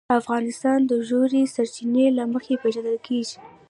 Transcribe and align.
افغانستان 0.19 0.79
د 0.85 0.91
ژورې 1.07 1.43
سرچینې 1.53 2.05
له 2.17 2.23
مخې 2.33 2.53
پېژندل 2.61 2.97
کېږي. 3.07 3.37